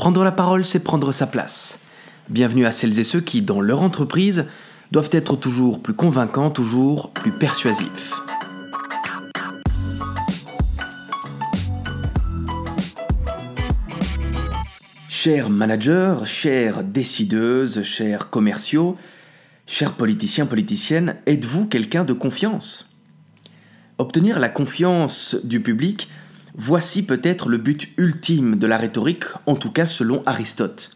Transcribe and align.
Prendre 0.00 0.24
la 0.24 0.32
parole, 0.32 0.64
c'est 0.64 0.80
prendre 0.80 1.12
sa 1.12 1.26
place. 1.26 1.78
Bienvenue 2.30 2.64
à 2.64 2.72
celles 2.72 2.98
et 2.98 3.04
ceux 3.04 3.20
qui, 3.20 3.42
dans 3.42 3.60
leur 3.60 3.82
entreprise, 3.82 4.46
doivent 4.92 5.10
être 5.12 5.36
toujours 5.36 5.82
plus 5.82 5.92
convaincants, 5.92 6.48
toujours 6.48 7.10
plus 7.10 7.32
persuasifs. 7.32 8.14
Chers 15.06 15.50
managers, 15.50 16.16
chères 16.24 16.82
décideuses, 16.82 17.82
chers 17.82 18.30
commerciaux, 18.30 18.96
chers 19.66 19.92
politiciens, 19.92 20.46
politiciennes, 20.46 21.16
êtes-vous 21.26 21.66
quelqu'un 21.66 22.04
de 22.04 22.14
confiance? 22.14 22.88
Obtenir 23.98 24.38
la 24.38 24.48
confiance 24.48 25.36
du 25.44 25.60
public, 25.60 26.08
voici 26.60 27.02
peut-être 27.02 27.48
le 27.48 27.56
but 27.56 27.88
ultime 27.96 28.56
de 28.56 28.66
la 28.66 28.76
rhétorique, 28.76 29.24
en 29.46 29.56
tout 29.56 29.70
cas 29.70 29.86
selon 29.86 30.22
Aristote. 30.26 30.90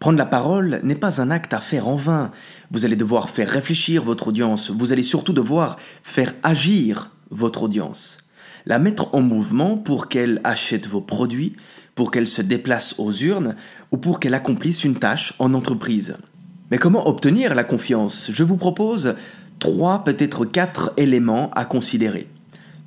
Prendre 0.00 0.18
la 0.18 0.26
parole 0.26 0.80
n'est 0.84 0.94
pas 0.94 1.22
un 1.22 1.30
acte 1.30 1.54
à 1.54 1.60
faire 1.60 1.88
en 1.88 1.96
vain. 1.96 2.30
Vous 2.70 2.84
allez 2.84 2.94
devoir 2.94 3.30
faire 3.30 3.48
réfléchir 3.48 4.02
votre 4.02 4.28
audience, 4.28 4.70
vous 4.70 4.92
allez 4.92 5.02
surtout 5.02 5.32
devoir 5.32 5.78
faire 6.02 6.34
agir 6.42 7.10
votre 7.30 7.62
audience. 7.62 8.18
La 8.66 8.78
mettre 8.78 9.14
en 9.14 9.22
mouvement 9.22 9.78
pour 9.78 10.08
qu'elle 10.08 10.42
achète 10.44 10.88
vos 10.88 11.00
produits, 11.00 11.56
pour 11.94 12.10
qu'elle 12.10 12.28
se 12.28 12.42
déplace 12.42 12.96
aux 12.98 13.12
urnes 13.12 13.56
ou 13.92 13.96
pour 13.96 14.20
qu'elle 14.20 14.34
accomplisse 14.34 14.84
une 14.84 14.96
tâche 14.96 15.32
en 15.38 15.54
entreprise. 15.54 16.18
Mais 16.70 16.76
comment 16.76 17.08
obtenir 17.08 17.54
la 17.54 17.64
confiance? 17.64 18.30
Je 18.30 18.44
vous 18.44 18.58
propose 18.58 19.14
trois, 19.58 20.04
peut-être 20.04 20.44
quatre 20.44 20.92
éléments 20.98 21.50
à 21.52 21.64
considérer. 21.64 22.28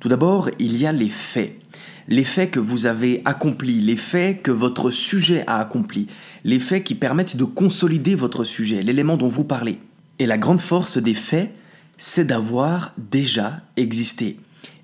Tout 0.00 0.08
d'abord, 0.08 0.50
il 0.58 0.76
y 0.76 0.86
a 0.86 0.92
les 0.92 1.08
faits. 1.08 1.58
Les 2.06 2.24
faits 2.24 2.52
que 2.52 2.60
vous 2.60 2.86
avez 2.86 3.20
accomplis, 3.24 3.80
les 3.80 3.96
faits 3.96 4.42
que 4.42 4.50
votre 4.50 4.90
sujet 4.90 5.44
a 5.46 5.58
accomplis, 5.58 6.06
les 6.44 6.60
faits 6.60 6.84
qui 6.84 6.94
permettent 6.94 7.36
de 7.36 7.44
consolider 7.44 8.14
votre 8.14 8.44
sujet, 8.44 8.80
l'élément 8.82 9.16
dont 9.16 9.28
vous 9.28 9.44
parlez. 9.44 9.78
Et 10.18 10.26
la 10.26 10.38
grande 10.38 10.60
force 10.60 10.98
des 10.98 11.14
faits, 11.14 11.52
c'est 11.98 12.24
d'avoir 12.24 12.94
déjà 12.96 13.60
existé. 13.76 14.38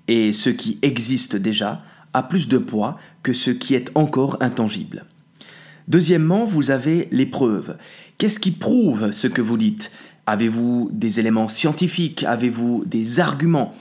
Et 0.07 0.33
ce 0.33 0.49
qui 0.49 0.77
existe 0.81 1.35
déjà 1.35 1.81
a 2.13 2.21
plus 2.21 2.47
de 2.47 2.57
poids 2.57 2.97
que 3.23 3.33
ce 3.33 3.51
qui 3.51 3.73
est 3.73 3.91
encore 3.95 4.37
intangible. 4.41 5.05
Deuxièmement, 5.87 6.45
vous 6.45 6.71
avez 6.71 7.07
les 7.11 7.25
preuves. 7.25 7.77
Qu'est-ce 8.17 8.39
qui 8.39 8.51
prouve 8.51 9.11
ce 9.11 9.27
que 9.27 9.41
vous 9.41 9.57
dites? 9.57 9.91
Avez-vous 10.25 10.89
des 10.91 11.19
éléments 11.19 11.47
scientifiques? 11.47 12.23
Avez-vous 12.23 12.83
des 12.85 13.19
arguments? 13.19 13.73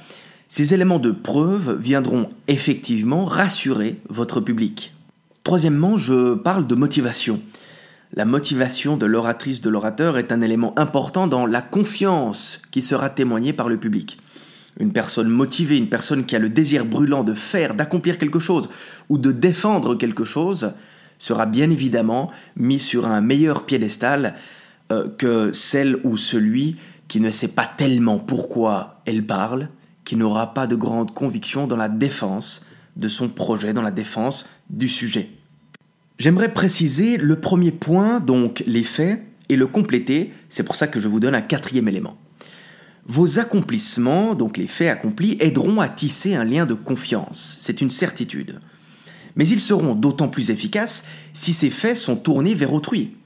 Ces 0.56 0.72
éléments 0.72 1.00
de 1.00 1.10
preuve 1.10 1.76
viendront 1.80 2.28
effectivement 2.46 3.24
rassurer 3.24 4.00
votre 4.08 4.40
public. 4.40 4.94
Troisièmement, 5.42 5.96
je 5.96 6.34
parle 6.34 6.68
de 6.68 6.76
motivation. 6.76 7.40
La 8.12 8.24
motivation 8.24 8.96
de 8.96 9.04
l'oratrice 9.04 9.62
de 9.62 9.68
l'orateur 9.68 10.16
est 10.16 10.30
un 10.30 10.42
élément 10.42 10.72
important 10.78 11.26
dans 11.26 11.44
la 11.44 11.60
confiance 11.60 12.62
qui 12.70 12.82
sera 12.82 13.10
témoignée 13.10 13.52
par 13.52 13.68
le 13.68 13.78
public. 13.78 14.20
Une 14.78 14.92
personne 14.92 15.26
motivée, 15.26 15.76
une 15.76 15.88
personne 15.88 16.24
qui 16.24 16.36
a 16.36 16.38
le 16.38 16.50
désir 16.50 16.84
brûlant 16.84 17.24
de 17.24 17.34
faire, 17.34 17.74
d'accomplir 17.74 18.16
quelque 18.16 18.38
chose 18.38 18.70
ou 19.08 19.18
de 19.18 19.32
défendre 19.32 19.96
quelque 19.96 20.22
chose, 20.22 20.72
sera 21.18 21.46
bien 21.46 21.68
évidemment 21.68 22.30
mis 22.54 22.78
sur 22.78 23.08
un 23.08 23.22
meilleur 23.22 23.66
piédestal 23.66 24.36
euh, 24.92 25.08
que 25.18 25.50
celle 25.52 25.98
ou 26.04 26.16
celui 26.16 26.76
qui 27.08 27.18
ne 27.18 27.30
sait 27.30 27.48
pas 27.48 27.66
tellement 27.66 28.20
pourquoi 28.20 29.00
elle 29.04 29.26
parle, 29.26 29.68
qui 30.04 30.16
n'aura 30.16 30.54
pas 30.54 30.66
de 30.66 30.76
grande 30.76 31.12
conviction 31.12 31.66
dans 31.66 31.76
la 31.76 31.88
défense 31.88 32.66
de 32.96 33.08
son 33.08 33.28
projet, 33.28 33.72
dans 33.72 33.82
la 33.82 33.90
défense 33.90 34.46
du 34.70 34.88
sujet. 34.88 35.30
J'aimerais 36.18 36.52
préciser 36.52 37.16
le 37.16 37.40
premier 37.40 37.72
point, 37.72 38.20
donc 38.20 38.62
les 38.66 38.84
faits, 38.84 39.22
et 39.48 39.56
le 39.56 39.66
compléter, 39.66 40.32
c'est 40.48 40.62
pour 40.62 40.76
ça 40.76 40.86
que 40.86 41.00
je 41.00 41.08
vous 41.08 41.20
donne 41.20 41.34
un 41.34 41.42
quatrième 41.42 41.88
élément. 41.88 42.16
Vos 43.06 43.38
accomplissements, 43.38 44.34
donc 44.34 44.56
les 44.56 44.66
faits 44.66 44.88
accomplis, 44.88 45.36
aideront 45.40 45.80
à 45.80 45.88
tisser 45.88 46.34
un 46.34 46.44
lien 46.44 46.64
de 46.64 46.74
confiance, 46.74 47.56
c'est 47.58 47.82
une 47.82 47.90
certitude. 47.90 48.60
Mais 49.36 49.46
ils 49.46 49.60
seront 49.60 49.94
d'autant 49.94 50.28
plus 50.28 50.50
efficaces 50.50 51.04
si 51.34 51.52
ces 51.52 51.70
faits 51.70 51.96
sont 51.96 52.16
tournés 52.16 52.54
vers 52.54 52.72
autrui. 52.72 53.16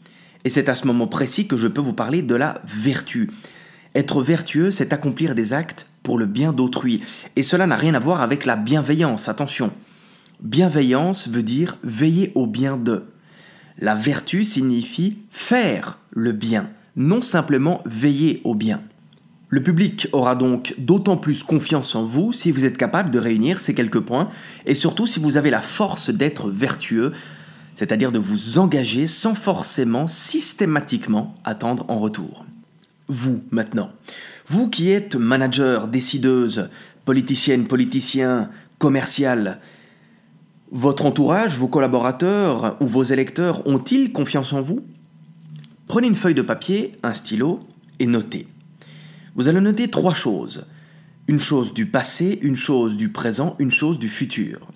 Et 0.44 0.49
c'est 0.49 0.69
à 0.69 0.75
ce 0.75 0.87
moment 0.87 1.06
précis 1.06 1.47
que 1.47 1.56
je 1.56 1.69
peux 1.69 1.81
vous 1.81 1.93
parler 1.93 2.22
de 2.22 2.34
la 2.34 2.62
vertu. 2.65 3.31
Être 3.98 4.22
vertueux, 4.22 4.70
c'est 4.70 4.92
accomplir 4.92 5.34
des 5.34 5.53
actes 5.53 5.88
pour 6.04 6.19
le 6.19 6.26
bien 6.26 6.53
d'autrui. 6.53 7.00
Et 7.34 7.42
cela 7.42 7.66
n'a 7.66 7.75
rien 7.75 7.94
à 7.94 7.98
voir 7.98 8.20
avec 8.20 8.47
la 8.47 8.54
bienveillance, 8.54 9.28
attention. 9.28 9.72
Bienveillance 10.41 11.26
veut 11.26 11.42
dire 11.42 11.78
veiller 11.82 12.31
au 12.37 12.47
bien 12.47 12.76
de. 12.76 13.06
La 13.76 13.97
vertu 13.97 14.44
signifie 14.44 15.19
faire 15.31 15.98
le 16.10 16.31
bien, 16.31 16.70
non 16.94 17.22
simplement 17.22 17.82
veiller 17.87 18.41
au 18.44 18.54
bien. 18.54 18.82
Le 19.48 19.64
public 19.64 20.06
aura 20.12 20.37
donc 20.37 20.76
d'autant 20.78 21.16
plus 21.16 21.42
confiance 21.42 21.97
en 21.97 22.04
vous 22.04 22.32
si 22.32 22.53
vous 22.53 22.66
êtes 22.66 22.76
capable 22.76 23.10
de 23.10 23.19
réunir 23.19 23.60
ces 23.60 23.75
quelques 23.75 23.98
points 23.98 24.28
et 24.64 24.75
surtout 24.75 25.08
si 25.08 25.19
vous 25.19 25.38
avez 25.38 25.50
la 25.50 25.60
force 25.60 26.10
d'être 26.10 26.50
vertueux 26.50 27.10
c'est-à-dire 27.75 28.12
de 28.12 28.19
vous 28.20 28.58
engager 28.58 29.08
sans 29.08 29.34
forcément 29.34 30.06
systématiquement 30.06 31.34
attendre 31.44 31.84
en 31.88 31.98
retour. 31.98 32.44
Vous, 33.08 33.41
maintenant, 33.50 33.91
vous 34.46 34.69
qui 34.69 34.91
êtes 34.91 35.16
manager, 35.16 35.88
décideuse, 35.88 36.69
politicienne, 37.06 37.66
politicien, 37.66 38.48
commercial, 38.78 39.60
votre 40.70 41.06
entourage, 41.06 41.56
vos 41.56 41.69
collaborateurs 41.69 42.76
ou 42.82 42.86
vos 42.86 43.02
électeurs 43.02 43.66
ont-ils 43.66 44.12
confiance 44.12 44.52
en 44.52 44.60
vous? 44.60 44.84
Prenez 45.86 46.06
une 46.06 46.14
feuille 46.14 46.34
de 46.34 46.42
papier, 46.42 46.92
un 47.02 47.14
stylo 47.14 47.60
et 47.98 48.06
notez. 48.06 48.46
Vous 49.34 49.48
allez 49.48 49.60
noter 49.60 49.88
trois 49.88 50.12
choses. 50.12 50.66
Une 51.28 51.38
chose 51.38 51.72
du 51.72 51.86
passé, 51.86 52.38
une 52.42 52.56
chose 52.56 52.98
du 52.98 53.08
présent, 53.08 53.56
une 53.58 53.70
chose 53.70 53.98
du 53.98 54.10
futur. 54.10 54.69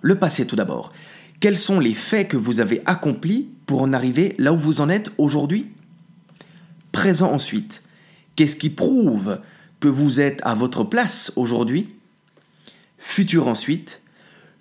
Le 0.00 0.14
passé 0.14 0.46
tout 0.46 0.56
d'abord. 0.56 0.92
Quels 1.40 1.58
sont 1.58 1.80
les 1.80 1.92
faits 1.92 2.28
que 2.28 2.38
vous 2.38 2.60
avez 2.60 2.80
accomplis 2.86 3.50
pour 3.66 3.82
en 3.82 3.92
arriver 3.92 4.34
là 4.38 4.54
où 4.54 4.58
vous 4.58 4.80
en 4.80 4.88
êtes 4.88 5.10
aujourd'hui? 5.18 5.66
Présent 6.96 7.30
ensuite. 7.30 7.82
Qu'est-ce 8.36 8.56
qui 8.56 8.70
prouve 8.70 9.40
que 9.80 9.86
vous 9.86 10.18
êtes 10.18 10.40
à 10.44 10.54
votre 10.54 10.82
place 10.82 11.30
aujourd'hui? 11.36 11.90
Futur 12.96 13.48
ensuite. 13.48 14.00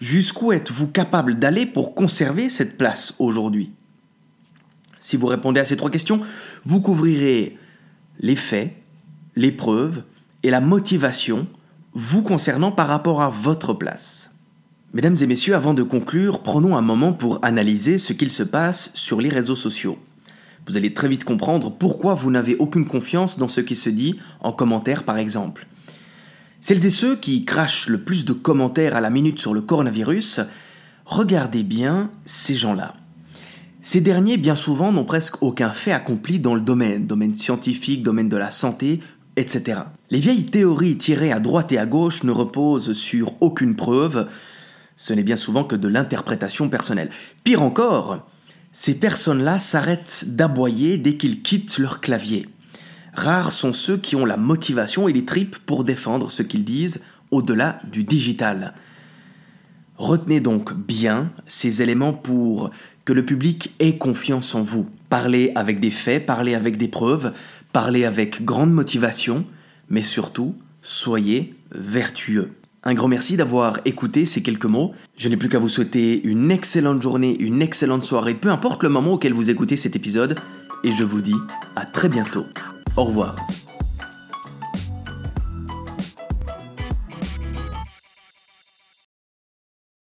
Jusqu'où 0.01 0.51
êtes-vous 0.51 0.87
capable 0.87 1.39
d'aller 1.39 1.65
pour 1.65 1.95
conserver 1.95 2.49
cette 2.49 2.77
place 2.77 3.15
aujourd'hui? 3.19 3.71
Si 4.99 5.15
vous 5.15 5.27
répondez 5.27 5.61
à 5.61 5.65
ces 5.65 5.77
trois 5.77 5.89
questions, 5.89 6.19
vous 6.65 6.81
couvrirez 6.81 7.57
les 8.19 8.35
faits, 8.35 8.73
les 9.37 9.53
preuves 9.53 10.03
et 10.43 10.49
la 10.49 10.59
motivation 10.59 11.47
vous 11.93 12.21
concernant 12.21 12.73
par 12.73 12.87
rapport 12.87 13.21
à 13.21 13.29
votre 13.29 13.71
place. 13.71 14.29
Mesdames 14.93 15.15
et 15.21 15.25
messieurs, 15.25 15.55
avant 15.55 15.73
de 15.73 15.83
conclure, 15.83 16.43
prenons 16.43 16.75
un 16.75 16.81
moment 16.81 17.13
pour 17.13 17.39
analyser 17.45 17.97
ce 17.97 18.11
qu'il 18.11 18.29
se 18.29 18.43
passe 18.43 18.91
sur 18.93 19.21
les 19.21 19.29
réseaux 19.29 19.55
sociaux. 19.55 19.97
Vous 20.67 20.77
allez 20.77 20.93
très 20.93 21.07
vite 21.07 21.23
comprendre 21.23 21.71
pourquoi 21.71 22.13
vous 22.13 22.31
n'avez 22.31 22.55
aucune 22.57 22.85
confiance 22.85 23.37
dans 23.37 23.47
ce 23.47 23.61
qui 23.61 23.75
se 23.75 23.89
dit 23.89 24.17
en 24.41 24.51
commentaire 24.51 25.03
par 25.03 25.17
exemple. 25.17 25.67
Celles 26.61 26.85
et 26.85 26.91
ceux 26.91 27.15
qui 27.15 27.45
crachent 27.45 27.87
le 27.87 28.03
plus 28.03 28.25
de 28.25 28.33
commentaires 28.33 28.95
à 28.95 29.01
la 29.01 29.11
minute 29.11 29.37
sur 29.37 29.53
le 29.53 29.61
coronavirus, 29.61 30.41
regardez 31.05 31.61
bien 31.61 32.09
ces 32.25 32.55
gens-là. 32.55 32.95
Ces 33.83 34.01
derniers, 34.01 34.37
bien 34.37 34.55
souvent, 34.55 34.91
n'ont 34.91 35.05
presque 35.05 35.43
aucun 35.43 35.69
fait 35.69 35.91
accompli 35.91 36.39
dans 36.39 36.55
le 36.55 36.61
domaine, 36.61 37.05
domaine 37.05 37.35
scientifique, 37.35 38.01
domaine 38.01 38.29
de 38.29 38.37
la 38.37 38.49
santé, 38.49 38.99
etc. 39.35 39.81
Les 40.09 40.19
vieilles 40.19 40.47
théories 40.47 40.97
tirées 40.97 41.31
à 41.31 41.39
droite 41.39 41.71
et 41.71 41.77
à 41.77 41.85
gauche 41.85 42.23
ne 42.23 42.31
reposent 42.31 42.93
sur 42.93 43.39
aucune 43.41 43.75
preuve, 43.75 44.27
ce 44.97 45.13
n'est 45.13 45.21
bien 45.21 45.35
souvent 45.35 45.65
que 45.65 45.75
de 45.75 45.87
l'interprétation 45.87 46.67
personnelle. 46.67 47.11
Pire 47.43 47.61
encore, 47.61 48.25
ces 48.75 48.93
personnes-là 48.93 49.57
s'arrêtent 49.57 50.25
d'aboyer 50.27 50.97
dès 50.97 51.15
qu'ils 51.15 51.41
quittent 51.41 51.77
leur 51.77 52.01
clavier. 52.01 52.49
Rares 53.13 53.53
sont 53.53 53.71
ceux 53.71 53.95
qui 53.95 54.17
ont 54.17 54.25
la 54.25 54.35
motivation 54.35 55.07
et 55.07 55.13
les 55.13 55.23
tripes 55.23 55.57
pour 55.59 55.85
défendre 55.85 56.29
ce 56.29 56.43
qu'ils 56.43 56.65
disent 56.65 57.01
au-delà 57.31 57.79
du 57.89 58.03
digital. 58.03 58.73
Retenez 59.95 60.41
donc 60.41 60.73
bien 60.73 61.31
ces 61.47 61.81
éléments 61.81 62.11
pour 62.11 62.69
que 63.05 63.13
le 63.13 63.23
public 63.23 63.73
ait 63.79 63.97
confiance 63.97 64.53
en 64.55 64.61
vous. 64.61 64.89
Parlez 65.07 65.53
avec 65.55 65.79
des 65.79 65.89
faits, 65.89 66.25
parlez 66.25 66.53
avec 66.53 66.77
des 66.77 66.89
preuves, 66.89 67.31
parlez 67.71 68.03
avec 68.03 68.43
grande 68.43 68.73
motivation, 68.73 69.45
mais 69.87 70.03
surtout, 70.03 70.53
soyez 70.81 71.55
vertueux. 71.71 72.51
Un 72.87 72.93
grand 72.93 73.07
merci 73.07 73.35
d'avoir 73.35 73.79
écouté 73.85 74.25
ces 74.25 74.43
quelques 74.43 74.65
mots. 74.65 74.93
Je 75.17 75.27
n'ai 75.27 75.37
plus 75.37 75.49
qu'à 75.49 75.57
vous 75.57 75.69
souhaiter 75.69 76.21
une 76.23 76.51
excellente 76.51 77.01
journée, 77.01 77.35
une 77.39 77.63
excellente 77.63 78.03
soirée, 78.03 78.35
peu 78.35 78.49
importe 78.49 78.83
le 78.83 78.89
moment 78.89 79.13
auquel 79.13 79.33
vous 79.33 79.49
écoutez 79.49 79.75
cet 79.75 79.95
épisode. 79.95 80.37
Et 80.83 80.91
je 80.91 81.03
vous 81.03 81.21
dis 81.21 81.35
à 81.75 81.85
très 81.85 82.09
bientôt. 82.09 82.45
Au 82.95 83.05
revoir. 83.05 83.35